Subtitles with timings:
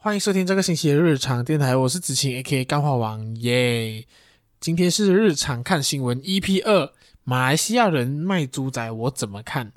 [0.00, 4.06] 欢迎收听这个星期的日常电台，我是子晴 A.K.A 干话王耶。
[4.60, 6.92] 今天是日常看新闻 EP 二，
[7.24, 9.72] 马来西亚人卖猪仔我怎么看？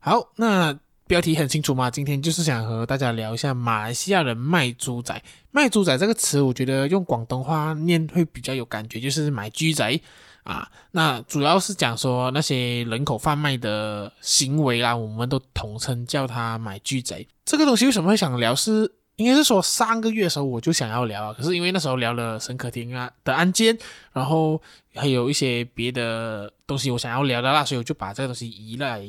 [0.00, 5.22] 好，那标题很清楚嘛，今天就是想和大家聊一下马来西亚人卖猪仔。
[5.52, 10.00] 卖猪仔这个词，我觉得用广东话念会比较有感觉，就是买猪仔
[10.42, 10.68] 啊。
[10.90, 17.24] 那主要是讲说那些人口贩卖的行为啦，我们都统称叫他买猪仔。
[17.44, 18.96] 这个东西为什么会想聊是？
[19.20, 23.76] 应该是说上个月的时候我就想要聊啊，可是因为那时候聊了沈可婷啊的案件，
[24.14, 24.60] 然后
[24.94, 29.06] 还有一些别的东西我想要聊的啦，所以我就把这个东西移来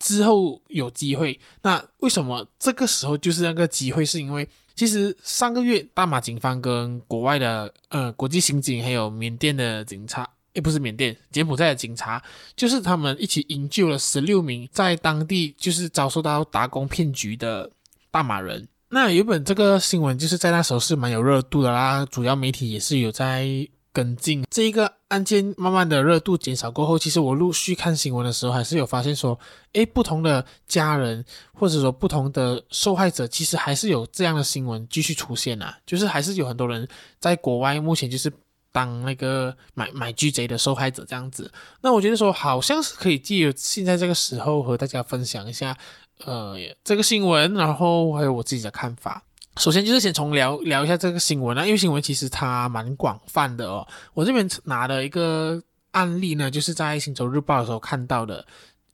[0.00, 1.38] 之后有机会。
[1.62, 4.04] 那为什么这个时候就是那个机会？
[4.04, 12.20] 是因为其实上个月大马警方跟国外的呃国际刑警还有缅甸的警察，诶不是缅甸，柬埔寨的警察，
[12.56, 17.70] 就是他们一起营救了十六名在当地就是遭受到打工骗局的
[18.10, 18.66] 大马人。
[18.90, 23.46] 那原本这个新闻就是在那时候是蛮有热度的啦，主要媒体也是有在
[23.92, 25.54] 跟进这一个案件。
[25.56, 29.38] 慢慢的热度减少过后，其实我陆续看新闻的时候，还是有发现说，
[29.72, 36.86] 诶，不同的家人或者说不同的受害者，其实还是有这样的新闻继续出现啊，就是还是有很多人
[37.20, 38.32] 在国外目前就是
[38.74, 41.48] 当那个买买巨贼的受害者这样子。
[41.80, 45.78] 那我觉得说，好像是可以借由现在这个时候和大家分享一下。
[46.24, 49.22] 呃，这个新闻，然后还有我自己的看法。
[49.58, 53.86] 首先就是先从聊聊一下这个新闻啊，因为新闻其实它蛮广泛的哦。
[54.12, 58.44] 我这边拿的一个案例呢，就是在《星洲日报》的时候看到的。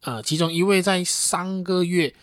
[0.03, 2.14] 呃，其中一位在上个月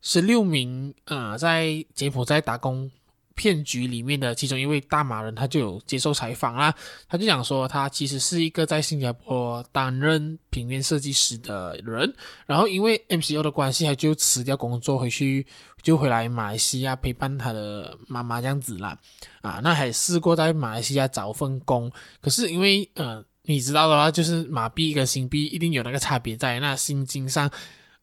[0.00, 2.88] 十六名呃在柬埔寨打工。
[3.34, 6.74] 骗局里面的其中一位大马人，他就有接受采访啦。
[7.08, 12.14] 他就讲说，他其实是一个在新加坡担任平面设计师的人，
[12.46, 15.46] 然后因为 MCO 的关系，他就辞掉工作回去，
[15.82, 18.98] 就回来马来西亚陪伴他的妈妈这样子啦。
[19.42, 21.90] 啊，那还试过在马来西亚找份工，
[22.20, 27.50] 可是因为呃，你知道的话，就是马币跟新币一定有那个差别在那薪金上，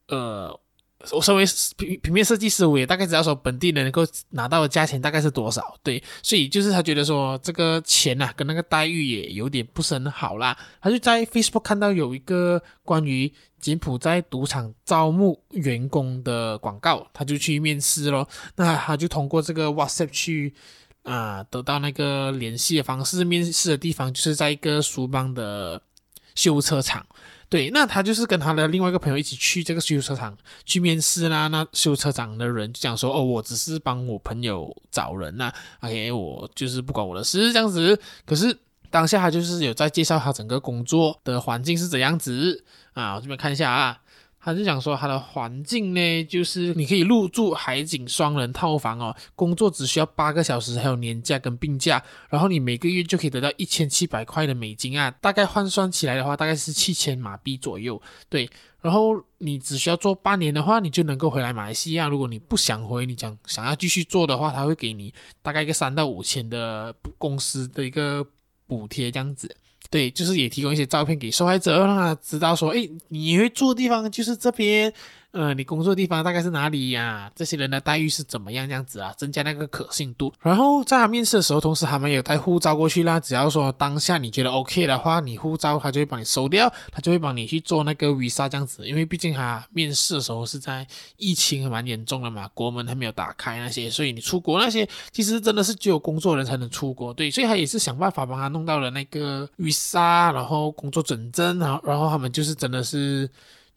[0.08, 0.58] 呃。
[1.10, 1.44] 我身为
[1.76, 10.56] 平平面设计师，我也大概知道说本地人能够拿到的价钱大概是多少，对，所以就是他觉得说这个钱呐、啊，跟那个待遇也有点不是很好啦。
[10.80, 18.28] 他就在 Facebook 看到有一个关于柬埔寨赌场招募员工的广告，他就去面试咯。
[18.56, 20.54] 那他就通过这个 WhatsApp 去
[21.02, 25.82] 啊、得到那个联系的方式，面试的地方就是在一个苏邦的
[26.36, 27.04] 修车厂。
[27.52, 31.48] 对，那他就是跟他的另外一个朋友一起去这个修车厂去面试啦。
[31.48, 38.58] 那修车厂的人就讲说：“哦，我只是帮我朋友找人呐，OK，我就是不管我的事这样子。”可是
[38.88, 42.64] 当下他就是有在介绍他整个工作的环境是怎样子
[42.94, 43.98] 啊，我这边看一下啊。
[44.44, 58.02] 他就讲说，他的环境呢，就是你可以入住海景双人套房哦，工作只需要八个小时，还有年假跟病假，然后你每个月就可以得到一千七百块的美金啊，大概换算起来的话，大概是七千马币左右。
[58.28, 62.08] 对，然后你只需要做半年的话，你就能够回来马来西亚。
[62.08, 68.26] 如果你不想回，你讲想要继续做的话，他会给你大概一个三到五千的公司的一个
[68.66, 69.56] 补贴这样子。
[69.92, 74.90] 对，就是也提供一些照片给受害者，让他知道说，哎，你会住的地方就是这边。
[75.32, 78.68] 呃，你工作的地方大概是哪里呀、这些人的待遇是怎么样？
[78.68, 80.30] 这样子啊，增加那个可信度。
[80.42, 83.18] 然后在他面试的时候，同时他们有带护照过去啦。
[83.18, 88.86] 只要说当下你觉得 OK 的话，你护照他就会帮你收掉，他就会帮你去做那个 visa 这样子。
[88.86, 97.14] 因为毕竟他面试的时候是在疫情蛮严重的嘛，国门还没有打开那些，所以你出国那些其实真的是只有工作人才能出国。
[97.14, 103.26] 对，所以他也是想办法帮他弄到了那个 visa，然后工作准证，然后然后他们就是真的是。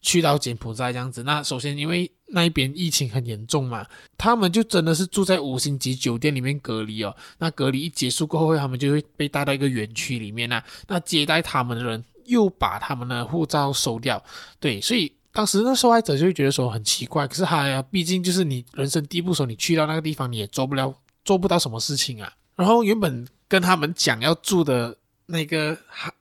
[0.06, 3.84] 去到柬埔寨这样子，那首先因为那一边疫情很严重嘛，
[4.16, 7.12] 他们就真的是住在五星级酒店里面隔离哦。
[7.38, 10.62] 那隔离一结束过后，他们就会被带到一个园区里面啊。
[10.86, 14.22] 那接待他们的人又把他们的护照收掉，
[14.60, 17.26] 对，所以当时那受害者就会觉得说很奇怪。
[17.26, 22.32] 可是他呀，毕竟就是你人生地不熟，你去到那个地方你也做不了，做不到什么事情啊。
[22.54, 24.96] 然后原本跟他们讲要住的
[25.26, 25.76] 那个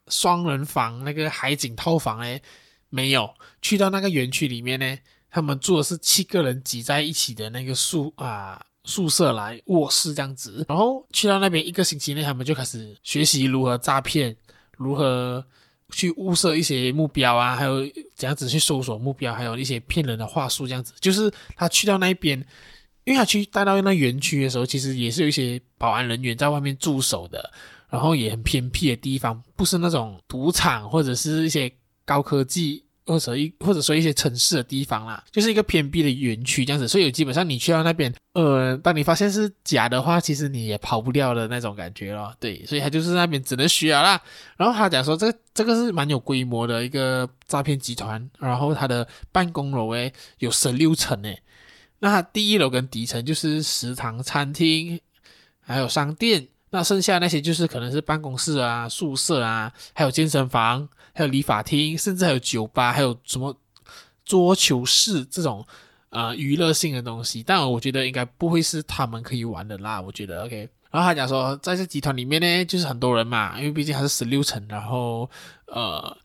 [0.08, 2.42] 双人房，那个海景套房诶。
[2.96, 3.30] 没有
[3.62, 4.98] 去到那个园区里面呢，
[5.30, 14.34] 他们住的是七个人挤在一起的那个宿啊宿舍来卧室这样子，然后去到那边一个星期内，他们就开始学习如何诈骗，
[14.78, 15.44] 如何
[15.90, 17.82] 去物色一些目标啊，还有
[18.16, 20.94] 怎样子去搜索目标，还有一些骗人的话术这样子。
[21.02, 22.40] 就是他去到那边，
[23.04, 27.52] 因为他去带到那园区的时候，其实也是有一些保安人员在外面驻守的，
[27.90, 31.70] 然后也很偏僻的地方，不是那种赌场或者是一些
[32.06, 32.85] 高科技。
[33.06, 42.34] 或者一或者说一些城市的地方啦，就是一个偏僻的园区这样子，所以基本上你去到那边，呃，当你发现是假的话，其实你也跑不掉的那种感觉咯。
[42.40, 44.22] 对，所以他就是那边只能学了啦。
[44.58, 51.42] 然后他讲说，这个这个是蛮有规模的一个诈骗集团，然后他的办公楼诶有十六层诶，
[52.00, 55.00] 那他第一楼跟底层就是食堂、餐厅，
[55.62, 56.48] 还有商店。
[56.72, 63.58] 那剩下那些就是可能是办公室啊、宿舍啊，还有健身房，还有理发厅，甚至还有酒吧，还有什么
[64.26, 65.66] 桌球室这种
[66.10, 67.42] 呃娱乐性的东西。
[67.42, 70.02] 但我觉得应该不会是他们可以玩的啦。
[70.02, 70.70] 我觉得 OK。
[70.92, 75.30] 然后他讲说，在这集团里面呢，就是很多人嘛，因为毕竟还是十六层，然后
[75.68, 76.18] 呃，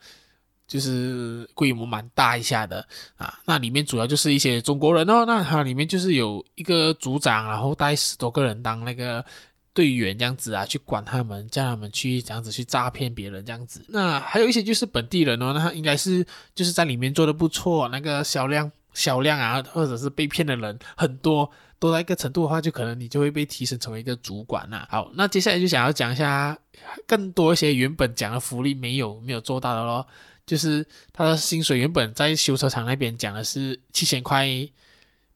[0.67, 2.85] 就是规模蛮大一下的
[3.17, 3.39] 啊。
[3.45, 5.25] 那里面主要就是一些中国人哦。
[5.25, 9.25] 那它里面就是有一个组长，然后带十多个人当那个。
[9.73, 13.85] 队员这样子啊，去管他们，叫他们去这样子去诈骗别人这样子。
[13.89, 24.87] 那还有一些就是本地人哦，那他应该是就是在里面做的不错，那个销量销量啊，或者是被骗的人很多，多到一个程度的话，就可能你就会被提升成为一个主管呐。
[24.91, 26.59] 好，那接下来就想要讲一下
[27.07, 30.05] 更多一些原本讲的福利没有没有做到的咯，
[30.45, 34.49] 就是他的薪水原本在修车厂那边讲的是七千块。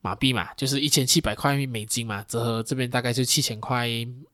[0.04, 3.88] 马币嘛，就是一千七百块美金嘛，折合这边大概就七千块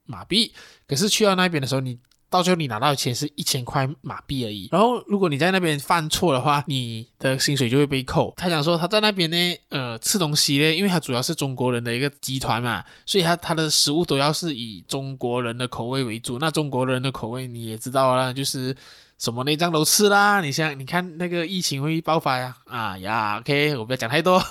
[0.04, 0.52] 马币。
[0.88, 1.96] 可是去到那边的时候，你
[2.28, 4.68] 到最后你拿到的钱是一千块马币而已。
[4.72, 8.34] 然后如果你在那边犯错的话，你的薪水就会被扣。
[8.36, 9.36] 他讲说他在那边呢，
[9.68, 16.40] 呃，吃东西呢，因为他主要是中国人的一个集团嘛，所以他他的食物都要是以中国人的口味为主。
[16.40, 18.76] 那中国人的口味你也知道啦，就是
[19.18, 20.40] 什么内脏都吃啦。
[20.40, 24.42] 你像你看那个疫情会爆发呀，啊呀，OK，我不要讲太多。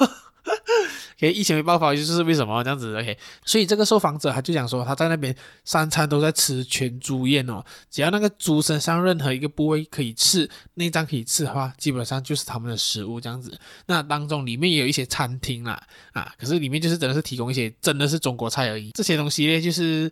[1.19, 5.35] OK，疫情没爆发就是为什么这样子？OK，所以这个受访者他就讲说，他在那边
[5.65, 7.61] 三餐都在吃全猪宴哦，
[7.91, 13.59] 只要那个猪身上任何一个部位可以吃，内脏可以吃的话，基本上就是他们的食物这样子。
[13.87, 18.91] 那当中里面也有一些餐厅啦，啊，可是里面就是真的是提供一些真的是中国菜而已。
[18.91, 20.09] 这些东西呢，就是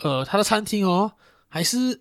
[0.00, 1.12] 呃，他的餐厅哦，
[1.48, 2.00] 还是。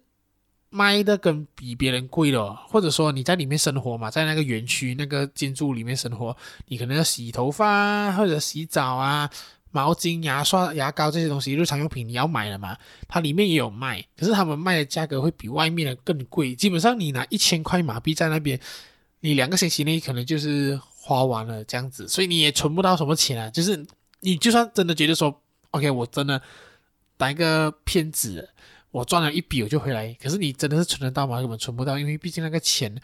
[0.78, 6.38] 卖的跟比别人贵的，或者说你在里面生活嘛，在那个园区那个建筑里面生活，
[6.68, 9.28] 你可能要洗头发或者洗澡啊，
[9.72, 12.78] 毛巾、牙刷、牙膏这些东西日常用品你要买了嘛，
[13.08, 16.54] 它里面也有卖，可是他们卖的价格会比外面的更贵。
[16.54, 18.60] 基本上你拿一千块马币在那边，
[19.22, 23.50] 你两个星期内可能就是花完了这样子，所以你也存不到什么钱啊。
[23.50, 23.84] 就是
[24.20, 25.42] 你就算真的觉得说
[25.72, 26.40] ，OK，我真的
[27.18, 28.48] 当一个骗子。
[28.92, 31.40] 我赚了一笔我就回来，可是你真的是存得到吗？
[31.40, 32.96] 根本存不到，因为毕竟那个钱，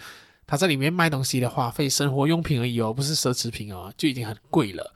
[0.47, 4.93] 他在里面卖东西的花费，生活用品而已哦，不是奢侈品哦，就已经很贵了。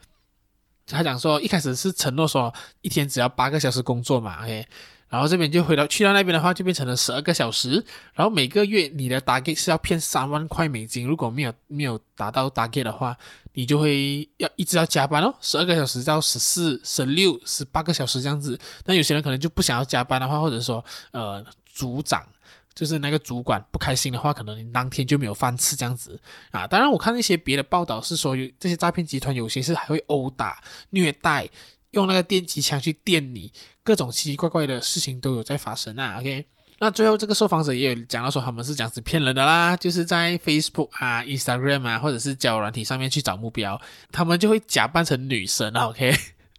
[0.86, 4.66] 他讲说一开始是承诺说一天只要八个小时工作嘛，OK。
[5.10, 7.84] 然后这边就回到去到那边的话，就变成了十二个小时。
[8.14, 13.18] 然后每个月你的 target 是要骗三万块美金，如果没有没有达到 target 的话，
[13.54, 18.60] 你就会要一直要加班哦，十二个小时到十四、十六、十八个小时这样子。
[18.86, 22.28] 那有些人可能就不想要加班的话，或者说呃组长
[22.76, 26.20] 就是那个主管不开心的话，可能你当天就没有饭吃这样子
[26.52, 26.68] 啊。
[26.68, 31.50] 当然我看一些别的报道是说，有这些诈骗集团有些是还会殴打、虐待。
[31.92, 33.52] 用那个电击枪去电你，
[33.84, 36.20] 各种奇奇怪怪的事情都有在发生啊。
[36.20, 36.46] OK，
[36.80, 43.80] 那最后这个受访者也有讲到说，他们是这样子骗人的啦，就是在 Facebook 啊、Instagram 啊，或者是交友软体上面去找目标，
[44.12, 45.88] 他们就会假扮成女生啊。
[45.88, 46.14] OK，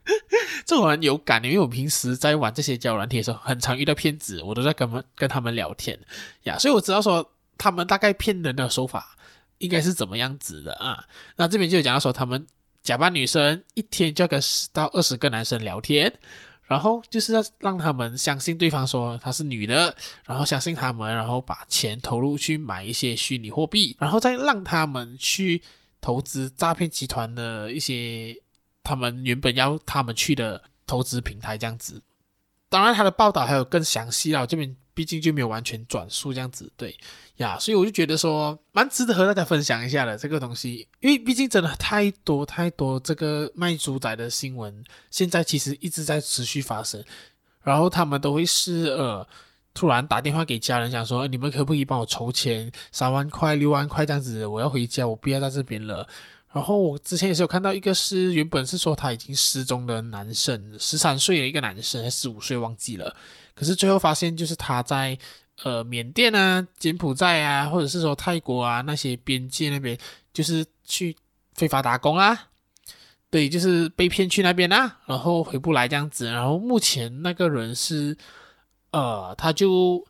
[0.65, 5.99] 这种人有感，因为我平时在玩这些交友软体的时候，很常遇到骗子，我都在跟他们跟他们聊天
[6.45, 9.17] 呀，所以我知道说他们大概骗人的手法
[9.59, 11.05] 应该是怎么样子的啊。
[11.37, 12.47] 那这边就讲到说他们。
[12.89, 16.11] 假扮女生，一天就要跟十到二十个男生聊天，
[16.65, 25.61] 然后就是要让他们相信对方说她是女的，然后相信他们，然后把钱投入去买一些虚拟货币，然后再让他们去
[26.01, 28.35] 投资诈骗集团的一些
[28.83, 32.01] 他们原本要他们去的投资平台这样子。
[32.71, 34.75] 当然，他的报道还有更详细啊，这边。
[34.99, 36.93] 毕竟就没有完全转述这样子，对
[37.37, 47.05] 呀，所以我就觉得说蛮值得和大家分享一下的这个东西，因为毕竟真的太多太多这个卖猪仔的新闻，现在其实一直在持续发生，
[47.63, 49.25] 然后他们都会是呃
[49.73, 56.09] 突然打电话给家人，讲说你们可不可以帮我筹钱三万块六万块这样子，我要回家，我不要在这边了。
[56.53, 63.15] 然后我之前也是有看到一个是原本是说他已经失踪的男生，十三岁的一个男生，还十五岁忘记了。
[63.59, 65.19] 可是最后发现，就是他在
[65.65, 69.99] 呃缅甸啊、柬埔寨啊，或者是说泰国啊那些边界那边，
[70.33, 71.17] 就是去
[71.55, 72.51] 非法打工啊，
[73.31, 76.27] 对，就是被骗去那边啊，然后回不来这样子。
[76.27, 78.17] 然后目前那个人是
[78.93, 80.07] 呃，他就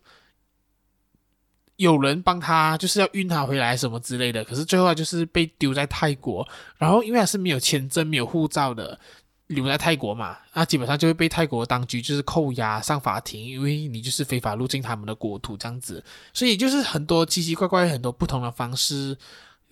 [1.77, 8.99] 有人帮他，就是要运他回来什么之类的，可是最后就是被丢在泰国，然后因为他是没有签证、没有护照的，
[9.49, 16.03] 留在泰国嘛，那基本上就会被泰国当局就是扣押上法庭，因为你就是非法入境他们的国土这样子，
[16.33, 19.15] 所以就是很多奇奇怪怪、很多不同的方式。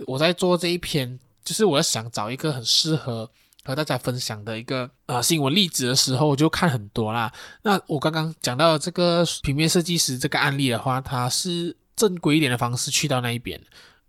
[0.05, 3.29] 我在做这一篇，就是我要想找一个很适合。
[3.63, 7.29] 和大家分享的一个呃新闻例子的时候，我就看很多啦。
[7.63, 13.62] 那我刚刚讲到这个平面设计师这个案例的话，它是正规一点的方式去到那一边。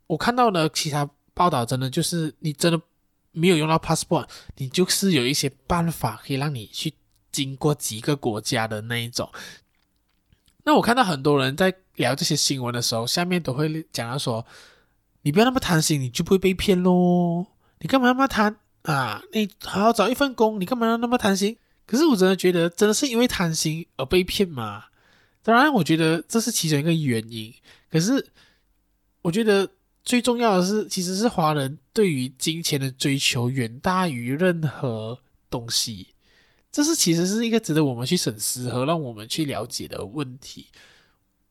[0.06, 2.80] 我看到的其他报道，真的就是你真的
[3.32, 6.94] 没有用到 passport，你就是有一些办法可以让你去
[7.30, 9.30] 经过几个国家的那一种。
[10.64, 14.44] 那我看到很多人在聊这些新闻的时候，下面都会讲到说
[15.22, 17.46] ：“你不要那么贪心，你就不会被骗喽。
[17.80, 21.56] 你干嘛那么贪？”啊，你好好找一份工，你干嘛要那么贪心？
[21.86, 24.84] 可是我真的觉得，真的是因为贪心而被骗吗？
[25.42, 27.52] 当然，我觉得这是其中一个原因。
[27.90, 28.30] 可是，
[29.22, 29.68] 我觉得
[30.08, 35.18] 最重要的是，其实是华人对于金钱的追求远大于任何
[35.50, 36.14] 东西。
[36.72, 40.68] 这是其实是一个值得我们去审视和让我们去了解的问题。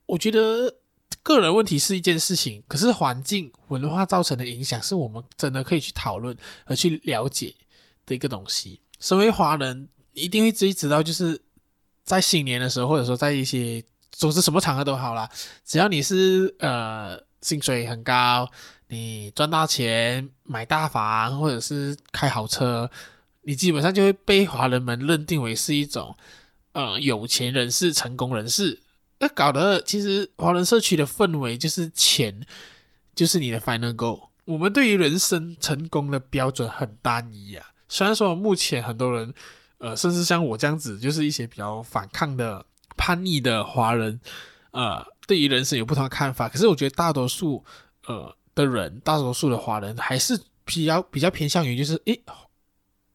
[0.07, 0.75] 我觉得。
[1.23, 6.35] 个人问题是一件事情，可是环境文化造成的影响是我们真的可以去讨论
[6.65, 7.53] 和去了解
[8.05, 8.79] 的一个东西。
[8.99, 11.41] 身为华人，一定会自己知道，就是
[12.05, 15.29] 在新年的时候，或者说在一些总之什么场合都好啦，
[15.65, 18.51] 只要你是呃薪水很高，
[18.89, 22.91] 你赚大钱买大房或者是开好车，
[23.43, 26.13] 你基本上就会被华人们认定为是一种
[26.73, 28.81] 呃有钱人士、成功人士。
[29.19, 32.45] 那搞得其实华人社区的氛围就是钱，
[33.15, 34.27] 就是你的 final goal。
[34.43, 37.65] 我们对于人生成功的标准很单一啊。
[37.87, 39.33] 虽然说目前很多人，
[39.77, 42.65] 呃，甚至像我这样子，就是一些比较反抗的
[42.97, 44.19] 叛逆的华人，
[44.71, 46.49] 呃，对于人生有不同的看法。
[46.49, 47.63] 可是我觉得大多数
[48.07, 52.19] 呃的人，大多数的华人还是比较比较偏向于就是，诶。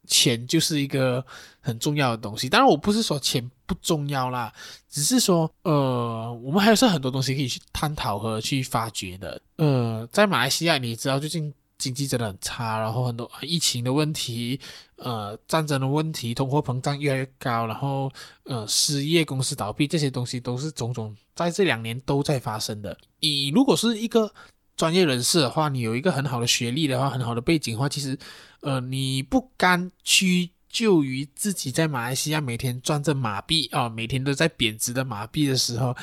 [0.09, 1.25] 钱就是一个
[1.61, 4.53] 很重要的东西，当然我不是说钱不重要啦，
[4.91, 9.41] 只是说，呃，我们还是很多东西可以去探讨和去发掘的。
[9.57, 14.61] 呃，在马来西亚，你知道最近经济真的很差，然后很多疫情的问题，
[14.95, 18.09] 呃，战争的问题，通货膨胀越来越高，然后
[18.45, 22.97] 呃，失业、公司倒闭这些东西都是种种在这两年都在发生的。
[23.19, 24.33] 你如果是一个
[24.77, 28.17] 专业人士的话，你有一个很好的学历的话，很好的背景的话，其实，
[28.61, 35.97] 呃，你不甘屈就于自己在马来西亚每天赚着马币啊、哦，每天都在贬值的马币的时候，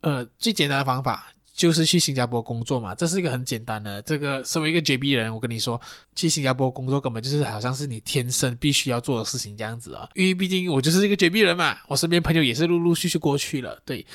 [0.00, 4.00] 呃，最简单的方法就是去新加坡工作嘛，这是一个很简单的。
[4.02, 5.78] 这个身为一个 JB 人，我跟你说，
[6.14, 14.06] 去新加坡工作根本就是好像是你天生必须要做的事情这样子啊，因为毕竟我就是一个 JB 人嘛，我身边朋友也是陆陆续续过去了，对。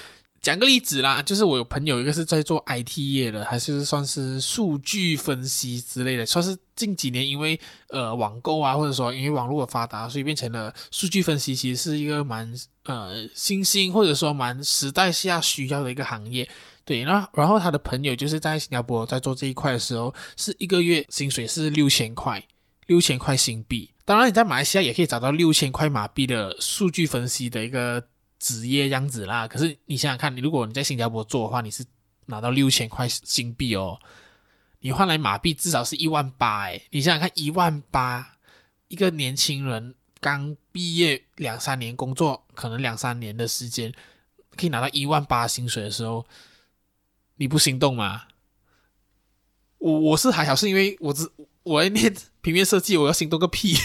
[0.42, 7.58] 讲个例子啦，就是我有朋友一个是在做 IT 业的，还是算是数据分析之类的，算是近几年因为
[7.88, 16.46] 呃网购啊，或者说因为网络的发达，所以变成了数据分析，其实是一个蛮呃新兴或者说蛮时代下需要的一个行业。
[16.86, 22.44] 对，那然后他的朋友就是在新加坡在做这一块的时候，是一个月薪水是六千块，
[22.88, 23.92] 六千块新币。
[24.06, 28.08] 当然你在马来西亚也可以找到六千块马币的数据分析的一个。
[28.40, 31.82] 职业样子啦，可是你想想看，你如果你在新加坡做的话，你是
[32.26, 33.98] 拿到六千块新币哦，
[34.82, 38.36] 你换来马币至少是一万八诶，你想想看，一万八，
[38.90, 43.94] 一个年轻人刚毕业两三年工作，可能两三年的时间，
[44.58, 46.26] 可以拿到一万八薪水的时候，
[47.44, 48.24] 你不心动吗？
[49.80, 51.30] 我我是还好，是因为我只
[51.64, 53.76] 我要念平面设计，我要心动个屁，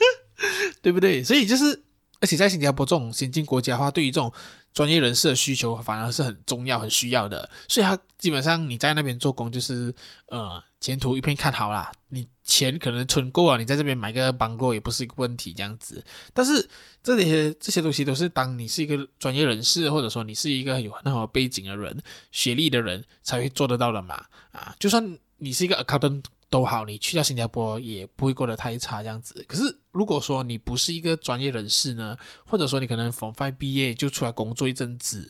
[0.82, 1.24] 对不对？
[1.24, 1.82] 所以就是。
[2.20, 4.32] 而且在新加坡这种先进国家的话，对于这种
[4.72, 7.50] 专业人士的需求反而是很重要、很需要的。
[7.68, 9.94] 所以，他基本上你在那边做工，就是
[10.28, 11.92] 呃前途一片看好啦。
[12.08, 16.04] 你钱可能存够了，你在这边买个邦哥也不是一个问题，这样子。
[16.32, 16.68] 但是
[17.02, 24.24] 这些这些东西都是当你是一个专业人士，或者说你是一个有很好背景的人、学历的人才会做得到的嘛。
[24.52, 26.22] 啊，就算你是一个 accountant。
[26.50, 29.44] 都好，你去到新加坡也不会过得太差这样子。
[29.48, 35.28] 可是如果说你不是一个专业人士呢，或者说你可能 Form 5毕业就出来工作一阵子，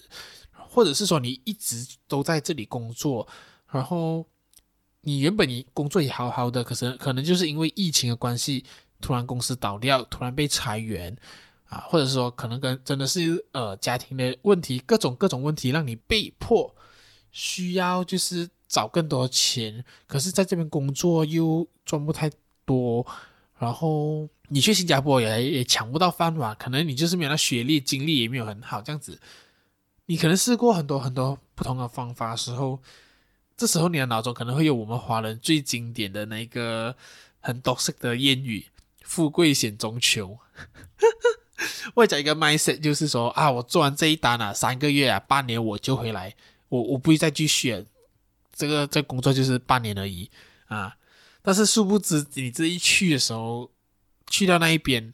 [0.53, 3.27] 或者是说你一直都在这里工作，
[3.71, 4.27] 然后
[5.05, 8.65] 你原本你工作也好好的，可是可能就是因为疫情的关系，
[9.01, 11.17] 突然公司倒掉，突然被裁员
[11.69, 16.75] 啊，或者说可能跟真的是呃家庭的问题，各种各种问题让你被迫
[17.31, 18.49] 需要就是。
[18.67, 22.29] 找更多钱，可是在这边工作又赚不太
[22.65, 23.07] 多，
[23.57, 29.21] 然后你去新加坡也也抢不到饭碗，可能你就是没有那学历，经历也没有很好，这样子
[30.07, 32.81] 你可能试过很多很多不同的方法时候，
[33.57, 36.95] 这时候你的脑中可能会有我们华人最经典的那个
[37.41, 38.67] 很多色的谚语
[39.05, 40.39] ：“富贵险中求。
[41.95, 46.35] ”我讲一个 mindset，就是说啊，我做完这一单啊，三个月啊，半年我就回来，
[46.69, 47.85] 我我不会再继续，
[48.53, 50.31] 这个这工作就是半年而已
[50.67, 50.97] 啊。
[51.43, 53.71] 但是殊不知，你这一去的时候，
[54.29, 55.13] 去到那一边，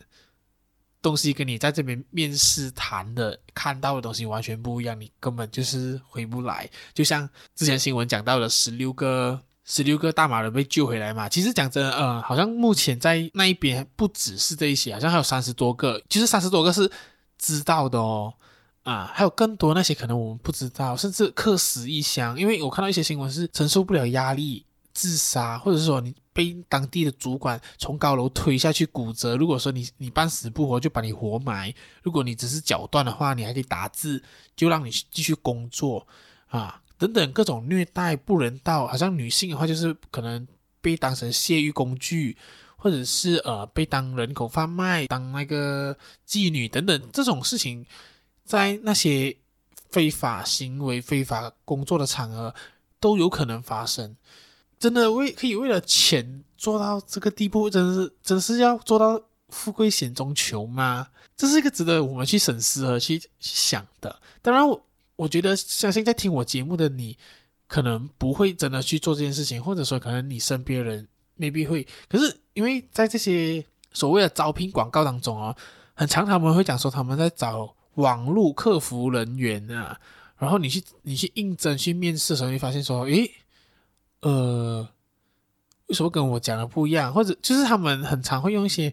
[1.02, 6.68] 东西跟你在这边面试谈的看到的东西完全不一样，你根本就是回不来。
[6.94, 11.28] 就像之前新闻讲到的，十六个十六个大马人被救回来嘛。
[11.28, 16.90] 其实讲真的，呃，好像目前在那一边不只是这一些，好像还有三十多个，就是三十多个是
[17.38, 18.34] 知道的哦。
[18.82, 22.38] 啊，还有更多那些可能我们不知道，甚至客死异乡。
[22.38, 24.64] 因为我看到一些新闻是承受不了压力。
[24.92, 29.36] 自杀，或者是说你被当地的主管从高楼推下去骨折。
[29.36, 31.70] 如果说你你半死不活，就把你活埋；
[32.02, 34.22] 如果你只是脚断的话，你还可以打字，
[34.56, 36.06] 就让你继续工作
[36.48, 38.86] 啊，等等各种虐待不人道。
[38.86, 40.48] 好像女性的话，就是可能
[40.80, 42.34] 被当成泄欲工具，
[42.76, 45.94] 或者是呃被当人口贩卖、当那个
[46.26, 47.84] 妓女等等这种事情，
[48.46, 49.36] 在那些
[49.90, 52.54] 非法行为、非法工作的场合
[52.98, 54.16] 都有可能发生。
[54.80, 59.20] 真的为可以为了钱做到这个地步，真是真是要做到
[59.50, 61.08] 富贵险中求吗？
[61.36, 64.20] 这是一个值得我们去审视和去想的。
[64.40, 64.82] 当然我，
[65.16, 67.18] 我觉得相信在听我节目的你，
[67.68, 71.06] 可能不会真的去做这件事情，或者说可能你身边人
[71.36, 71.86] 未必会。
[72.08, 75.54] 可是因为在这些所谓的招聘广告当中啊，
[75.92, 80.00] 很常他们会讲说他们在找网络客服人员啊，
[80.38, 83.30] 然后你去你去应征去面试的时候，你发现说，诶。
[84.20, 84.88] 呃，
[85.86, 87.12] 为什么跟我讲的不一样？
[87.12, 88.92] 或者就是他们很常会用一些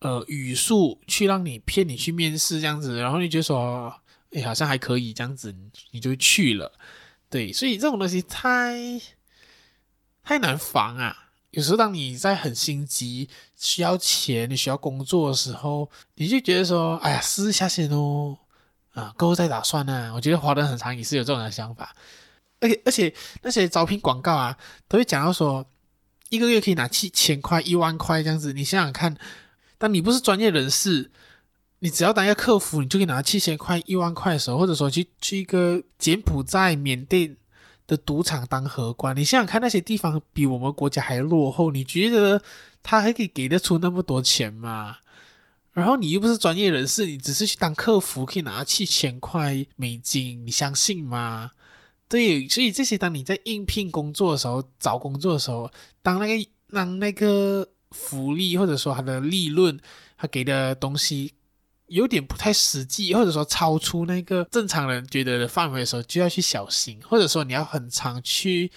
[0.00, 3.94] 呃语速去让你骗你去面试这样子，然后你就说，
[4.32, 5.54] 哎，好像还可以这样子，
[5.90, 6.72] 你就去了。
[7.30, 9.00] 对，所以这种东西太
[10.22, 11.24] 太难防啊。
[11.50, 18.36] 有时候当你在很心急、需要钱、你需要工作的时候，你就觉得说，哎呀，试一下先哦，
[18.92, 20.12] 啊，过后再打算呢。
[20.14, 21.96] 我觉得华人很常也是有这种的想法。
[22.60, 24.56] 而且而且那些招聘广告啊，
[24.88, 25.64] 都会讲到说，
[26.28, 28.52] 一个月可以拿七千块、一万块这样子。
[28.52, 29.16] 你想想看，
[29.78, 31.10] 当你不是专业人士，
[31.78, 37.36] 你只要当一个客服，你就可以拿七千块、一万块的时候，或者说去去一个柬埔寨、缅甸
[37.86, 42.42] 的赌场当荷官，你想想看，那些地方比我们国家还落后，你觉得
[42.82, 44.98] 他还可以给得出那么多钱吗？
[45.72, 51.52] 然后你又不是专业人士，你只是去当客服，可以拿七千块美金，你相信吗？
[52.08, 59.78] 对，所以这些当你在应聘工作的时候，找工作的时候，当那个当那个福利或者说他的利润，
[60.16, 61.34] 他给的东西
[61.88, 68.72] 有点不太实际，或者说超出那个正常人觉得的范围的时候，就要去小心，或者说你要很常去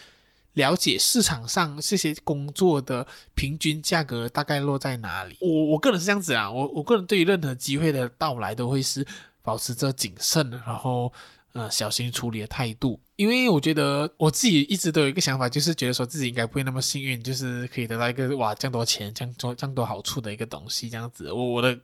[0.56, 5.38] 了解市场上这些工作的平均价格大概落在哪里。
[5.40, 9.08] 我我个人是这样子啊，我我个人对于任何机会的到来都会是
[9.42, 11.14] 保持着谨慎，然后。
[11.54, 21.32] 呃，小心处理的态度，因为我觉得我自己一直都有一个想法，就是觉得说自己应该不会那么幸运，就是可以得到一个哇这样多钱、这样多这样多好处的一个东西，这样子。
[21.32, 21.80] 我我的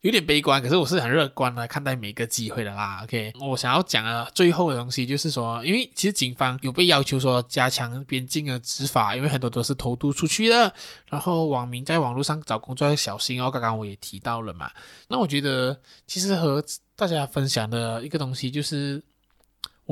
[0.00, 3.00] 有点悲观，可是我是很乐观的看待每个机会的啦。
[3.04, 10.74] OK，我想要讲的最后的东西就是说，因为其实警方有被要求说加强边境的执法，因为很多都是偷渡出去的，
[11.06, 13.48] 然后网民在网络上找工作要小心哦。
[13.48, 14.68] 刚刚我也提到了嘛，
[15.06, 16.60] 那我觉得其实和
[16.96, 19.00] 大家分享的一个东西就是，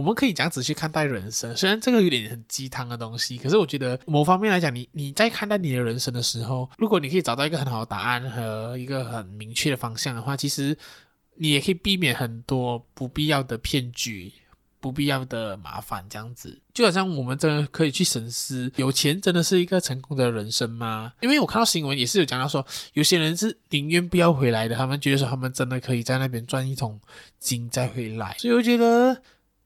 [0.00, 1.54] 我们可以这样子去看待人生。
[1.54, 10.74] 虽然这个有点很鸡汤的东西，可是我觉得某方面来讲，你你在看待你的人生的时候，如果你可以找到一个很好的答案和一个很明确的方向的话，其实
[11.34, 14.32] 你也可以避免很多不必要的骗局、
[14.80, 16.02] 不必要的麻烦。
[16.08, 21.12] 这样子，就好像我们真的可以去深思：有钱真的是一个成功的人生吗？
[21.20, 26.98] 因为我看到新闻也是有讲到说，有些人是宁愿不要回来的，他们觉得说他们真的可以在那边赚一桶
[27.38, 28.34] 金再回来。
[28.38, 29.20] 所以我觉得。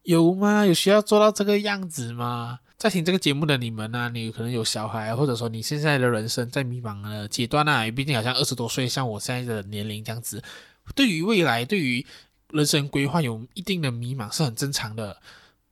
[0.05, 0.65] 有吗？
[0.65, 2.61] 有需要做到这个样子吗？
[2.77, 10.43] 在听这个节目的你们呢、你可能有小孩，或者说你现在的人生在迷茫的阶段啊，毕竟好像二十多岁，像我现在的年龄这样子，
[10.95, 12.05] 对于未来，对于
[12.51, 15.17] 人生规划有一定的迷茫是很正常的。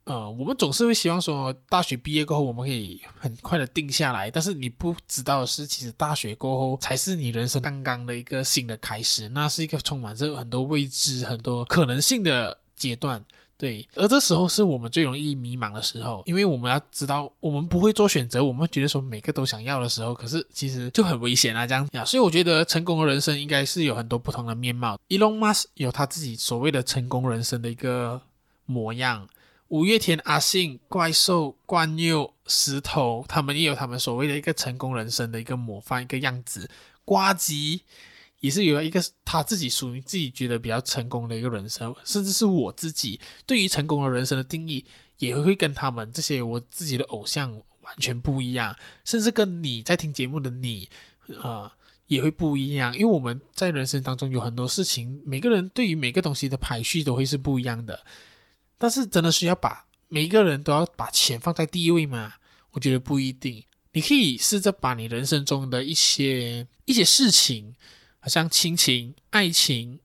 [0.05, 13.23] 呃，我们总是会希望说，大学毕业过后我们可以很快的定下来，但是你不知道的是，其实大学过后才是你人生刚刚的一个新的开始，那是一个充满着很多未知、很多可能性的阶段。
[13.62, 22.05] 对，而这时候是我们最容易迷茫的时候，因为我们要知道，我们不会做选择，我们觉得说每个都想要的时候，可是其实就很危险啊，这样呀。
[22.05, 24.98] 所以我觉得成功的人生应该是有很多不同的面貌。
[25.09, 28.20] Elon Musk 有他自己所谓的成功人生的一个
[28.66, 29.29] 模样。
[29.68, 36.68] 五月天、阿信、怪兽、冠佑、石头，他们也有他们所谓的一个成功人生的一个模范一个样子。
[37.05, 37.83] 呱吉
[38.43, 44.85] 也是有一个他自己属于自己觉得比较成功的一个人生，甚至是我自己对于成功的人生的定义，
[45.19, 47.53] 也会跟他们这些我自己的偶像
[47.83, 50.89] 完全不一样，甚至跟你在听节目的你，
[51.41, 51.71] 呃，
[52.09, 52.93] 也会不一样。
[52.93, 58.05] 因为我们在人生当中有很多事情，每个人对于每个东西的排序都会是不一样的。
[58.77, 62.35] 但是真的需要把每一个人都要把钱放在第一位吗？
[62.73, 63.63] 我觉得不一定。
[63.93, 67.75] 你可以试着把你人生中的一些一些事情，
[68.23, 69.99] 好像亲情、爱情、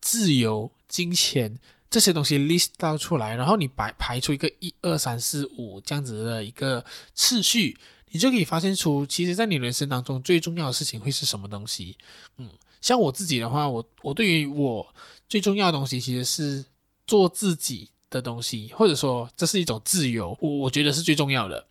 [0.00, 1.58] 自由、金钱
[1.90, 7.76] 这些东西 list 到出来，然后你排排出一个一二三四五这样子的一个次序，
[8.10, 11.96] 你就可以发现出，其实在你人生当中最重要的事情会是什么东西。
[12.36, 12.48] 嗯，
[12.80, 14.94] 像我自己的话，我我对于我
[15.28, 16.64] 最重要的东西其实是
[17.08, 17.88] 做自己。
[18.12, 21.66] 的东西，或者说这是一种自由，我我觉得是最重要的。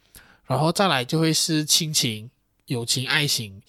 [0.48, 2.32] 然后再来就会是亲情、
[2.66, 3.62] 友情、爱情，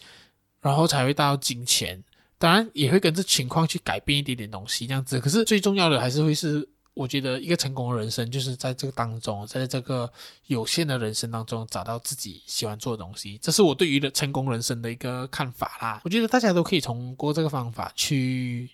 [0.62, 2.02] 然后才会到金钱。
[2.42, 5.20] 当然也会跟着情况去改变一点点东西，这样子。
[5.20, 10.12] 可是最重要的还是会是，我觉得一个成功的人生就是在这个当中，在这个
[10.48, 13.38] 有限的人生当中找到自己喜欢做的东西。
[13.40, 16.00] 这是我对于的成功人生的一个看法啦。
[16.04, 18.68] 我觉得大家都可以通过这个方法去。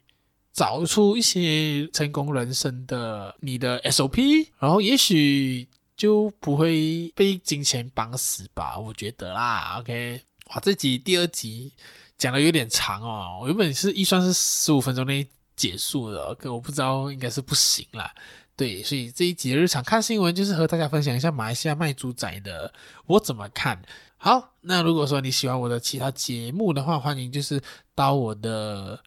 [0.51, 9.77] 找出一些成功人生的你的 SOP，然后也许就不会被金钱绑死吧，我觉得啦。
[9.79, 11.73] OK，哇，这集第二集
[12.19, 15.27] 讲的有点长哦，我原本是预算是十五分钟内
[15.57, 18.13] 结束的，可我不知道应该是不行啦。
[18.57, 22.75] 对，所以这一集的日常看新闻就是和大家分享一下马来西亚卖猪仔的
[23.07, 23.81] 我怎么看。
[24.17, 27.63] 好，那如果说你喜欢我的其他节目的话，欢迎就是
[27.95, 29.01] 到我的。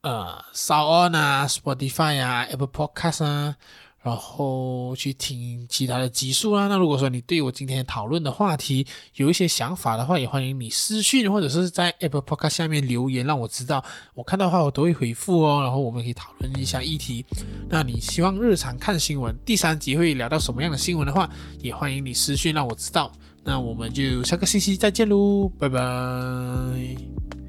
[0.00, 3.56] 呃 s o u n 啊，Spotify 啊，Apple Podcast 啊，
[4.02, 6.68] 然后去听其他的集数啦。
[6.68, 13.84] 那如果说你对我今天讨论的话题有一些想法的话，也欢迎你私讯或者是在 Apple Podcast 下面留言，让我知道。
[14.14, 15.62] 我看到的话，我都会回复哦。
[15.62, 17.24] 然后我们可以讨论一下议题。
[17.68, 21.28] 那你希望日常看新闻第三集会聊到什么样的新闻的话，
[21.60, 23.10] 也欢迎你私讯让我知道。
[23.44, 27.47] 那我们就下个星期再见喽，拜拜。